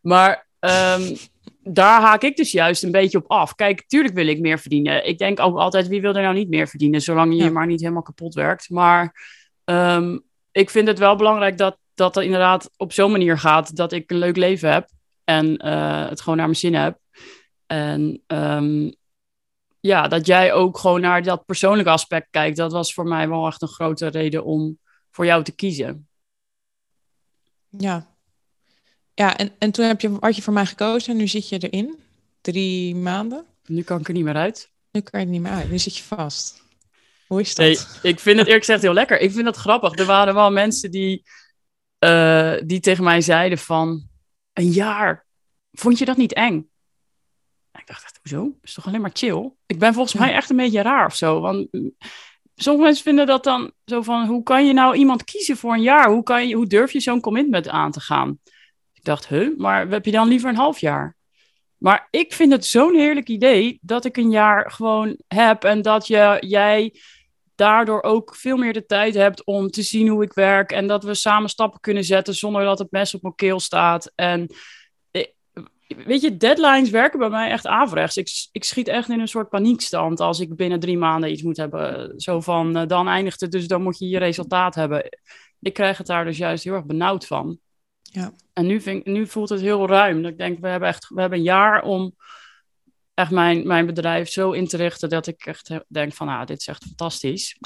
[0.00, 1.16] Maar um,
[1.62, 3.54] daar haak ik dus juist een beetje op af.
[3.54, 5.06] Kijk, tuurlijk wil ik meer verdienen.
[5.06, 7.50] Ik denk ook altijd, wie wil er nou niet meer verdienen, zolang je ja.
[7.50, 8.70] maar niet helemaal kapot werkt.
[8.70, 9.14] Maar
[9.64, 13.92] um, ik vind het wel belangrijk dat dat er inderdaad op zo'n manier gaat dat
[13.92, 14.90] ik een leuk leven heb
[15.24, 16.98] en uh, het gewoon naar mijn zin heb.
[17.66, 18.94] En um,
[19.80, 22.56] ja, dat jij ook gewoon naar dat persoonlijke aspect kijkt.
[22.56, 24.78] Dat was voor mij wel echt een grote reden om
[25.10, 26.08] voor jou te kiezen.
[27.68, 28.06] Ja.
[29.14, 31.58] Ja, en, en toen heb je, had je voor mij gekozen en nu zit je
[31.58, 31.98] erin.
[32.40, 33.46] Drie maanden.
[33.66, 34.70] Nu kan ik er niet meer uit.
[34.90, 35.70] Nu kan je er niet meer uit.
[35.70, 36.62] Nu zit je vast.
[37.32, 37.66] Hoe is dat?
[37.66, 39.20] Nee, ik vind het eerlijk gezegd heel lekker.
[39.20, 39.98] Ik vind het grappig.
[39.98, 41.22] Er waren wel mensen die,
[42.04, 44.08] uh, die tegen mij zeiden van...
[44.52, 45.26] Een jaar,
[45.72, 46.70] vond je dat niet eng?
[47.78, 48.58] Ik dacht echt, hoezo?
[48.62, 49.52] is toch alleen maar chill?
[49.66, 51.40] Ik ben volgens mij echt een beetje raar of zo.
[51.40, 51.94] Want mm,
[52.54, 55.82] sommige mensen vinden dat dan zo van, hoe kan je nou iemand kiezen voor een
[55.82, 56.10] jaar?
[56.10, 58.38] Hoe, kan je, hoe durf je zo'n commitment aan te gaan?
[58.92, 61.16] Ik dacht, huh, maar heb je dan liever een half jaar?
[61.76, 66.06] Maar ik vind het zo'n heerlijk idee dat ik een jaar gewoon heb en dat
[66.06, 66.94] je, jij
[67.54, 71.04] daardoor ook veel meer de tijd hebt om te zien hoe ik werk en dat
[71.04, 74.12] we samen stappen kunnen zetten zonder dat het mes op mijn keel staat.
[74.14, 74.50] En
[75.96, 78.16] weet je, deadlines werken bij mij echt averechts.
[78.16, 81.56] Ik, ik schiet echt in een soort paniekstand als ik binnen drie maanden iets moet
[81.56, 82.12] hebben.
[82.20, 85.18] Zo van, uh, dan eindigt het, dus dan moet je je resultaat hebben.
[85.60, 87.58] Ik krijg het daar dus juist heel erg benauwd van.
[88.02, 88.32] Ja.
[88.52, 90.24] En nu, vind, nu voelt het heel ruim.
[90.24, 92.14] Ik denk, we hebben echt we hebben een jaar om
[93.14, 96.60] echt mijn, mijn bedrijf zo in te richten dat ik echt denk van, nou, dit
[96.60, 97.58] is echt fantastisch.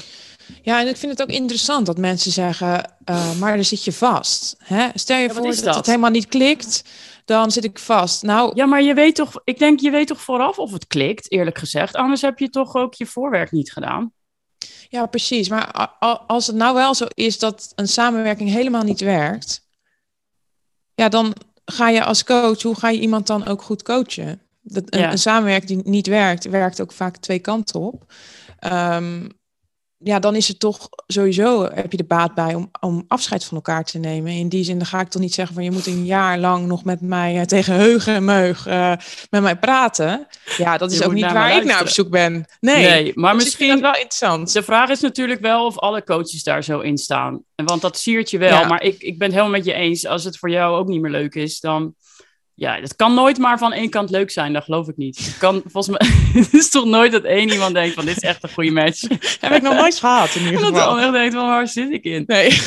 [0.61, 3.93] Ja, en ik vind het ook interessant dat mensen zeggen, uh, maar dan zit je
[3.93, 4.55] vast.
[4.57, 4.87] Hè?
[4.93, 6.83] Stel je ja, voor dat, dat het helemaal niet klikt
[7.27, 8.23] dan zit ik vast.
[8.23, 11.31] Nou, ja, maar je weet toch, ik denk, je weet toch vooraf of het klikt,
[11.31, 11.95] eerlijk gezegd.
[11.95, 14.11] Anders heb je toch ook je voorwerk niet gedaan.
[14.89, 15.49] Ja, precies.
[15.49, 15.95] Maar
[16.27, 19.67] als het nou wel zo is dat een samenwerking helemaal niet werkt,
[20.95, 21.33] ja, dan
[21.65, 24.41] ga je als coach, hoe ga je iemand dan ook goed coachen?
[24.67, 25.11] Dat, een, ja.
[25.11, 28.13] een samenwerking die niet werkt, werkt ook vaak twee kanten op.
[28.73, 29.27] Um,
[29.99, 33.57] ja, dan is het toch sowieso, heb je de baat bij om, om afscheid van
[33.57, 34.31] elkaar te nemen.
[34.31, 36.67] In die zin, dan ga ik toch niet zeggen van je moet een jaar lang
[36.67, 38.93] nog met mij uh, tegen heugen en meug uh,
[39.29, 40.27] met mij praten.
[40.57, 42.45] Ja, dat is ook niet waar ik naar op zoek ben.
[42.59, 44.53] Nee, nee maar dus misschien wel interessant.
[44.53, 47.43] De vraag is natuurlijk wel of alle coaches daar zo in staan.
[47.55, 48.59] Want dat siert je wel.
[48.59, 48.67] Ja.
[48.67, 50.05] Maar ik, ik ben het helemaal met je eens.
[50.05, 51.95] Als het voor jou ook niet meer leuk is, dan
[52.59, 55.17] ja, het kan nooit maar van één kant leuk zijn, dat geloof ik niet.
[55.17, 56.09] Het kan volgens mij,
[56.41, 59.01] het is toch nooit dat één iemand denkt van dit is echt een goede match.
[59.41, 60.71] heb ik nog nooit gehad in ieder geval.
[60.73, 62.23] Dat de ander denkt van waar zit ik in?
[62.27, 62.61] Nee.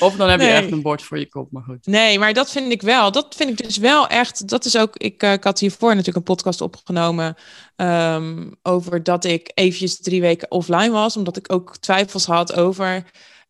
[0.00, 1.86] Of dan heb je echt een bord voor je kop, maar goed.
[1.86, 3.12] Nee, maar dat vind ik wel.
[3.12, 4.48] Dat vind ik dus wel echt.
[4.48, 4.96] Dat is ook.
[4.96, 7.34] Ik, uh, ik had hiervoor natuurlijk een podcast opgenomen.
[7.76, 11.16] Um, over dat ik eventjes drie weken offline was.
[11.16, 13.04] Omdat ik ook twijfels had over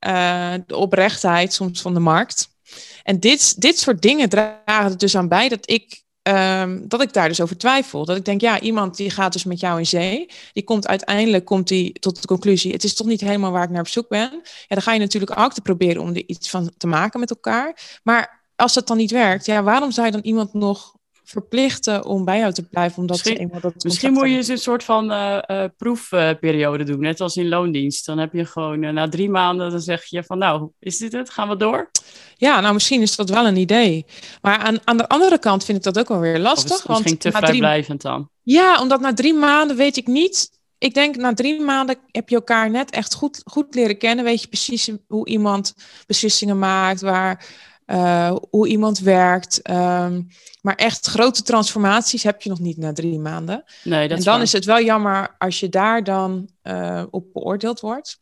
[0.06, 2.55] uh, de oprechtheid soms van de markt.
[3.02, 7.12] En dit, dit soort dingen dragen er dus aan bij dat ik, um, dat ik
[7.12, 8.04] daar dus over twijfel.
[8.04, 10.28] Dat ik denk, ja, iemand die gaat dus met jou in zee.
[10.52, 13.70] Die komt uiteindelijk komt die tot de conclusie, het is toch niet helemaal waar ik
[13.70, 14.30] naar op zoek ben.
[14.42, 17.30] Ja, dan ga je natuurlijk ook te proberen om er iets van te maken met
[17.30, 18.00] elkaar.
[18.02, 20.95] Maar als dat dan niet werkt, ja, waarom zou je dan iemand nog
[21.26, 22.98] verplichten om bij jou te blijven.
[22.98, 27.00] Omdat misschien, ze eenmaal dat misschien moet je eens een soort van uh, proefperiode doen,
[27.00, 28.06] net als in loondienst.
[28.06, 31.30] Dan heb je gewoon na drie maanden, dan zeg je van nou, is dit het?
[31.30, 31.90] Gaan we door?
[32.36, 34.06] Ja, nou misschien is dat wel een idee.
[34.42, 36.76] Maar aan, aan de andere kant vind ik dat ook wel weer lastig.
[36.76, 38.28] Of misschien te vrijblijvend dan.
[38.42, 42.34] Ja, omdat na drie maanden weet ik niet ik denk na drie maanden heb je
[42.34, 44.24] elkaar net echt goed, goed leren kennen.
[44.24, 45.74] Weet je precies hoe iemand
[46.06, 47.46] beslissingen maakt, waar,
[47.86, 49.62] uh, hoe iemand werkt.
[49.62, 50.22] Ehm,
[50.60, 53.64] maar echt grote transformaties heb je nog niet na drie maanden.
[53.84, 57.80] Nee, dat en dan is het wel jammer als je daar dan uh, op beoordeeld
[57.80, 58.20] wordt.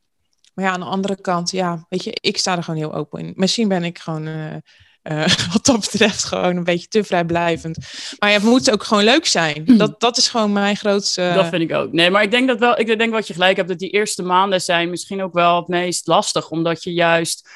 [0.55, 3.21] Maar ja, aan de andere kant, ja, weet je, ik sta er gewoon heel open
[3.21, 3.33] in.
[3.37, 4.55] Misschien ben ik gewoon uh,
[5.03, 7.79] uh, wat dat betreft gewoon een beetje te vrijblijvend.
[8.19, 9.63] Maar ja, het moet ook gewoon leuk zijn.
[9.65, 9.77] Hmm.
[9.77, 11.33] Dat, dat is gewoon mijn grootste...
[11.35, 11.93] Dat vind ik ook.
[11.93, 14.23] Nee, maar ik denk dat wel, ik denk wat je gelijk hebt, dat die eerste
[14.23, 16.51] maanden zijn misschien ook wel het meest lastig.
[16.51, 17.49] Omdat je juist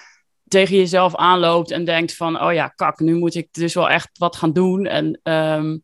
[0.48, 4.08] tegen jezelf aanloopt en denkt van, oh ja, kak, nu moet ik dus wel echt
[4.18, 4.86] wat gaan doen.
[4.86, 5.82] En um,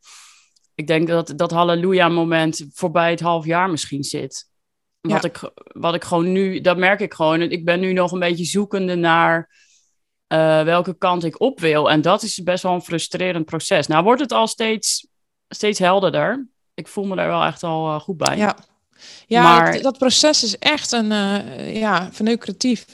[0.74, 4.48] ik denk dat dat halleluja moment voorbij het half jaar misschien zit.
[5.00, 5.28] Wat, ja.
[5.28, 7.40] ik, wat ik gewoon nu, dat merk ik gewoon.
[7.40, 9.50] Ik ben nu nog een beetje zoekende naar
[10.28, 11.90] uh, welke kant ik op wil.
[11.90, 13.86] En dat is best wel een frustrerend proces.
[13.86, 15.06] Nou wordt het al steeds,
[15.48, 16.48] steeds helderder.
[16.74, 18.36] Ik voel me daar wel echt al uh, goed bij.
[18.36, 18.56] Ja,
[19.26, 19.72] ja maar...
[19.72, 22.84] dat, dat, proces is echt een uh, ja, verneukeratief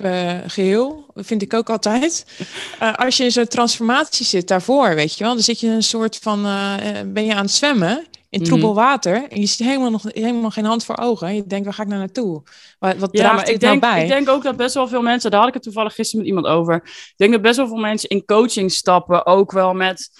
[0.46, 1.06] geheel.
[1.14, 2.26] Vind ik ook altijd.
[3.04, 5.34] als je in zo'n transformatie zit daarvoor, weet je wel.
[5.34, 6.42] Dan zit je een soort van,
[7.12, 8.78] ben je aan het zwemmen in troebel mhm.
[8.78, 9.28] water.
[9.28, 11.34] En je ziet helemaal, nog, helemaal geen hand voor ogen.
[11.34, 12.42] Je denkt, waar ga ik nou naartoe?
[12.78, 14.02] Wat, wat ja, draagt dit nou denk, bij?
[14.02, 16.34] Ik denk ook dat best wel veel mensen, daar had ik het toevallig gisteren met
[16.34, 16.74] iemand over.
[16.84, 20.10] Ik denk dat best wel veel mensen in coaching stappen, ook wel met,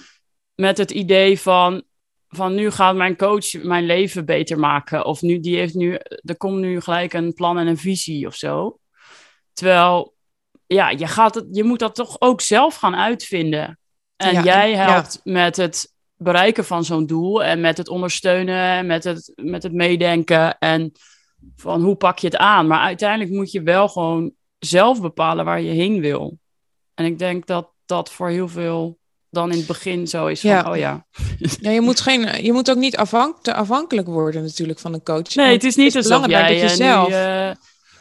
[0.55, 1.83] met het idee van,
[2.31, 5.05] van nu gaat mijn coach mijn leven beter maken.
[5.05, 8.35] Of nu, die heeft nu, er komt nu gelijk een plan en een visie of
[8.35, 8.79] zo.
[9.53, 10.15] Terwijl,
[10.67, 13.79] ja, je, gaat het, je moet dat toch ook zelf gaan uitvinden.
[14.17, 19.05] En jij helpt met het bereiken van zo'n doel en met het ondersteunen en met
[19.05, 20.93] het, met het meedenken en
[21.57, 22.67] van hoe pak je het aan.
[22.67, 26.39] Maar uiteindelijk moet je wel gewoon zelf bepalen waar je heen wil.
[26.95, 29.00] En ik denk dat dat voor heel veel
[29.31, 30.71] dan in het begin zo is van, ja.
[30.71, 31.07] oh ja.
[31.61, 35.03] ja je, moet geen, je moet ook niet afhank te afhankelijk worden natuurlijk van een
[35.03, 35.35] coach.
[35.35, 37.09] Nee, het is niet het alsof jij dat je zelf...
[37.09, 37.51] Nu, uh,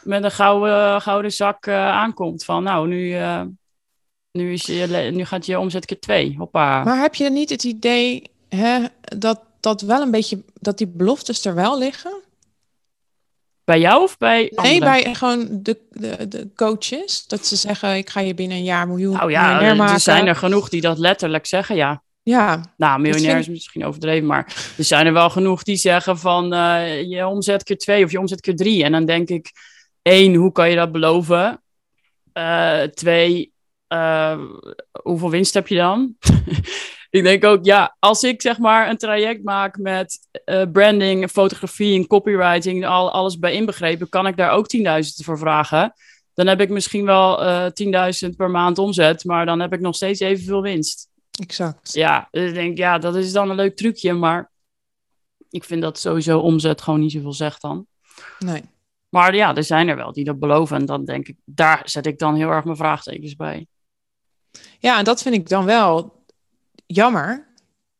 [0.02, 3.08] met een gouden, gouden zak uh, aankomt van, nou, nu...
[3.08, 3.42] Uh,
[4.32, 6.34] nu, is je, nu gaat je omzet keer twee.
[6.38, 6.84] Hoppa.
[6.84, 11.44] Maar heb je niet het idee hè, dat, dat wel een beetje dat die beloftes
[11.44, 12.22] er wel liggen?
[13.70, 17.26] Bij jou of bij Nee, bij gewoon de, de, de coaches.
[17.26, 20.36] Dat ze zeggen, ik ga je binnen een jaar miljoen nou ja, er zijn er
[20.36, 22.02] genoeg die dat letterlijk zeggen, ja.
[22.22, 22.74] Ja.
[22.76, 27.02] Nou, miljonair is misschien overdreven, maar er zijn er wel genoeg die zeggen van uh,
[27.02, 28.84] je omzet keer twee of je omzet keer drie.
[28.84, 29.52] En dan denk ik,
[30.02, 31.62] één, hoe kan je dat beloven?
[32.34, 33.52] Uh, twee,
[33.88, 34.40] uh,
[35.02, 36.14] hoeveel winst heb je dan?
[37.10, 41.98] ik denk ook, ja, als ik zeg maar een traject maak met uh, branding, fotografie
[41.98, 44.82] en copywriting, al, alles bij inbegrepen, kan ik daar ook 10.000
[45.24, 45.92] voor vragen.
[46.34, 49.80] Dan heb ik misschien wel uh, eh, 10.000 per maand omzet, maar dan heb ik
[49.80, 51.08] nog steeds evenveel winst.
[51.40, 51.92] Exact.
[51.92, 54.50] Ja, dus ik denk, ja, dat is dan een leuk trucje, maar
[55.50, 57.86] ik vind dat sowieso omzet gewoon niet zoveel zegt dan.
[58.38, 58.62] Nee.
[59.08, 60.76] Maar ja, er zijn er wel die dat beloven.
[60.76, 63.66] En dan denk ik, daar zet ik dan heel erg mijn vraagtekens bij.
[64.78, 66.19] Ja, en dat vind ik dan wel
[66.94, 67.48] jammer.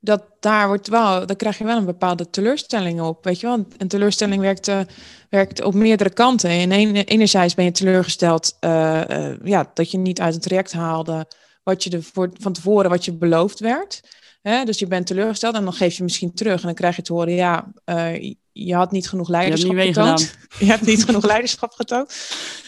[0.03, 3.25] Dat daar wordt wel, dan krijg je wel een bepaalde teleurstelling op.
[3.25, 4.81] Weet je wel, een teleurstelling werkt, uh,
[5.31, 6.51] werkt op meerdere kanten.
[6.51, 10.73] En een, enerzijds ben je teleurgesteld uh, uh, ja, dat je niet uit het traject
[10.73, 11.27] haalde
[11.63, 14.01] wat je er voor, van tevoren wat je beloofd werd.
[14.43, 14.65] Hè?
[14.65, 16.61] Dus je bent teleurgesteld en dan geef je misschien terug.
[16.61, 17.73] En dan krijg je te horen, ja,
[18.53, 20.35] je had niet genoeg leiderschap je getoond.
[20.59, 22.15] Je hebt niet genoeg leiderschap getoond.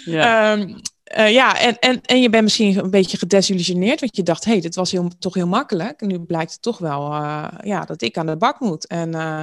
[0.05, 0.53] Ja.
[0.53, 0.81] Um,
[1.19, 4.53] uh, ja, en, en, en je bent misschien een beetje gedesillusioneerd, want je dacht, hé,
[4.53, 6.01] hey, dit was heel, toch heel makkelijk.
[6.01, 8.87] En nu blijkt het toch wel uh, ja, dat ik aan de bak moet.
[8.87, 9.41] En uh,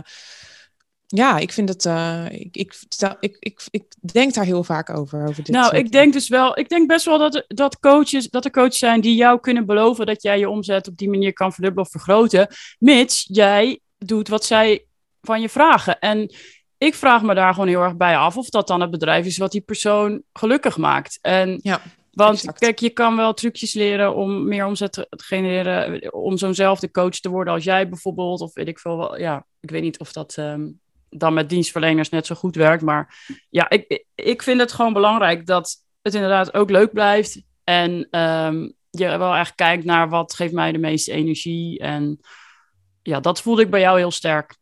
[1.05, 1.85] ja, ik vind het,
[2.31, 2.75] ik, ik,
[3.19, 5.27] ik, ik, ik denk daar heel vaak over.
[5.27, 8.45] over dit nou, ik denk dus wel, ik denk best wel dat, dat, coaches, dat
[8.45, 11.53] er coaches zijn die jou kunnen beloven dat jij je omzet op die manier kan
[11.53, 12.47] verdubbelen of vergroten,
[12.79, 14.85] mits jij doet wat zij
[15.21, 15.99] van je vragen.
[15.99, 16.33] En
[16.79, 19.37] ik vraag me daar gewoon heel erg bij af of dat dan het bedrijf is
[19.37, 21.19] wat die persoon gelukkig maakt.
[21.21, 26.37] En, ja, want kijk, je kan wel trucjes leren om meer omzet te genereren, om
[26.37, 29.17] zo'nzelfde coach te worden als jij bijvoorbeeld, of weet ik veel wel.
[29.17, 33.15] Ja, ik weet niet of dat um, dan met dienstverleners net zo goed werkt, maar
[33.49, 38.73] ja, ik, ik vind het gewoon belangrijk dat het inderdaad ook leuk blijft en um,
[38.89, 42.19] je wel echt kijkt naar wat geeft mij de meeste energie en
[43.01, 44.57] ja, dat voelde ik bij jou heel sterk.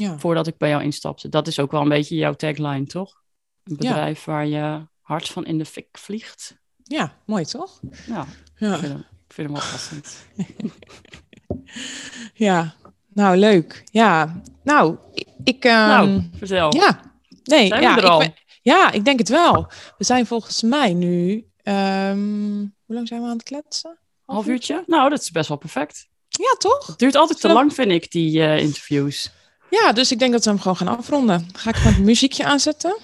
[0.00, 0.18] Ja.
[0.18, 1.28] Voordat ik bij jou instapte.
[1.28, 3.22] Dat is ook wel een beetje jouw tagline, toch?
[3.64, 6.56] Een bedrijf waar je hart van in de fik vliegt.
[6.82, 7.80] Ja, mooi toch?
[8.06, 8.72] Ja, ja.
[8.74, 10.26] Ik, vind hem, ik vind hem wel passend.
[12.34, 12.74] ja,
[13.12, 13.84] Nou, leuk.
[13.92, 14.40] Ja.
[14.62, 14.96] Nou,
[15.44, 15.64] ik...
[15.64, 16.74] Um, nou, vertel.
[16.74, 17.00] Ja.
[17.44, 18.22] Nee, Zijn ja, we er al?
[18.22, 19.66] Ik ben- ja, ik denk het wel.
[19.98, 21.46] We zijn volgens mij nu...
[21.62, 23.98] ehm, hoe lang zijn we aan het kletsen?
[24.24, 24.82] Half uurtje?
[24.86, 26.08] Nou, dat is best wel perfect.
[26.28, 26.86] Ja, toch?
[26.86, 29.30] Het duurt altijd te Zullen- lang, vind ik, die eh, interviews.
[29.70, 31.48] Ja, dus ik denk dat we hem gewoon gaan afronden.
[31.52, 32.98] Ga ik gewoon het muziekje aanzetten?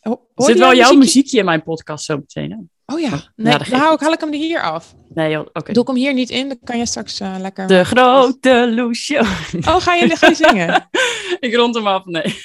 [0.00, 0.96] Ho- Er zit wel jouw muziekje?
[0.98, 2.50] muziekje in mijn podcast zo meteen.
[2.50, 2.56] Hè?
[2.94, 3.08] Oh ja.
[3.08, 4.94] Ja, Nee, dat dan hou ik, haal ik hem er hier af.
[5.14, 5.72] Nee, oké.
[5.72, 7.66] Doe ik hem hier niet in, dan kan je straks eh, lekker...
[7.66, 9.18] De grote Loesje.
[9.60, 10.88] Oh, ga je, ga je zingen?
[11.40, 12.38] ik rond hem af, nee.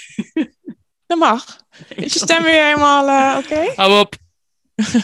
[1.08, 1.63] Dat mag.
[1.95, 3.73] Is je stem weer helemaal eh, oké?
[3.75, 4.15] Hou op.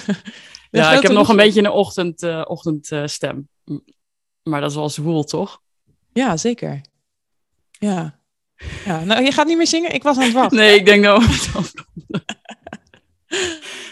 [0.71, 3.49] Ja, ik heb nog een beetje een ochtend, eh, ochtendstem.
[4.43, 5.61] Maar dat is wel zwoel, toch?
[6.13, 6.81] Ja, zeker.
[7.71, 8.19] Ja.
[8.85, 9.03] Ja.
[9.03, 9.93] Nou, je gaat niet meer zingen?
[9.93, 10.57] Ik was aan het wachten.
[10.57, 11.23] Nee, ik denk dat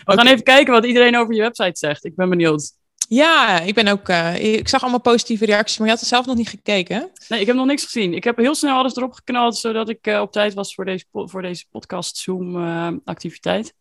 [0.05, 2.05] we gaan even kijken wat iedereen over je website zegt.
[2.05, 2.71] Ik ben benieuwd.
[3.07, 4.09] Ja, ik ben ook...
[4.09, 6.95] eh, ik zag allemaal positieve reacties, maar je had er zelf nog niet gekeken.
[6.95, 7.03] hè?
[7.27, 8.13] Nee, ik heb nog niks gezien.
[8.13, 11.05] Ik heb heel snel alles erop geknald, zodat ik eh, op tijd was voor deze,
[11.11, 13.73] voor deze podcast Zoom eh, activiteit.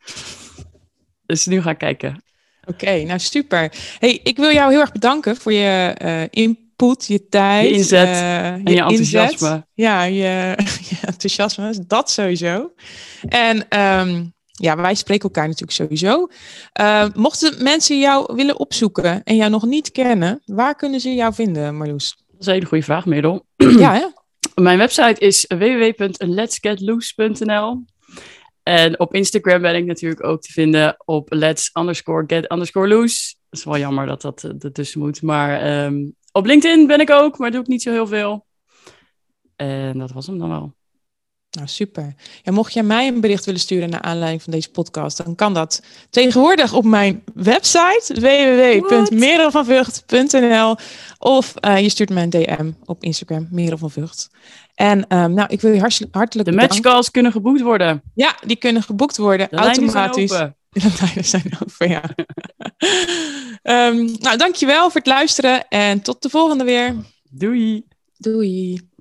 [1.26, 2.22] Dus nu ga ik kijken.
[2.64, 3.72] Oké, nou super.
[3.98, 6.22] Hey, ik wil jou heel erg bedanken voor je eh,
[6.90, 7.68] je tijd.
[7.68, 9.48] Je inzet eh, En je enthousiasme.
[9.48, 9.66] inzet.
[9.74, 10.54] Ja, je,
[10.88, 12.72] je enthousiasme, dat sowieso.
[13.28, 16.28] En ehm, ja, wij spreken elkaar natuurlijk sowieso.
[16.72, 21.34] Eh, mochten mensen jou willen opzoeken en jou nog niet kennen, waar kunnen ze jou
[21.34, 22.16] vinden, Marloes?
[22.30, 23.46] Dat is een hele goede vraag, Merel.
[23.84, 24.06] ja, hè?
[24.62, 27.84] Mijn website is www.letsgetloose.nl.
[28.62, 33.34] En op Instagram ben ik natuurlijk ook te vinden op let's underscore get underscore loose.
[33.50, 35.22] Dat is wel jammer dat dat eh, ertussen moet.
[35.22, 35.94] Maar ehm,
[36.32, 38.46] op LinkedIn ben ik ook, maar doe ik niet zo heel veel.
[39.56, 40.74] En dat was hem dan wel.
[41.56, 42.14] Nou, super.
[42.42, 45.54] Ja, mocht jij mij een bericht willen sturen naar aanleiding van deze podcast, dan kan
[45.54, 50.76] dat tegenwoordig op mijn website www.merelvanvught.nl
[51.18, 54.30] of eh, je stuurt mij een DM op Instagram, Merel van Vught.
[54.74, 58.02] En ehm, nou, ik wil je hartelijk, hartelijk De matchcalls kunnen geboekt worden.
[58.14, 60.42] Ja, die kunnen geboekt worden De automatisch.
[61.00, 62.02] lijnen zijn over, ja.
[63.62, 66.96] Ehm, nou, dankjewel voor het luisteren en tot de volgende weer.
[67.30, 67.84] Doei!
[68.16, 68.91] Doei.